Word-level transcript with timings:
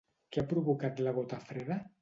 Què 0.35 0.41
ha 0.41 0.45
provocat 0.53 1.05
la 1.09 1.15
gota 1.21 1.43
freda? 1.51 1.83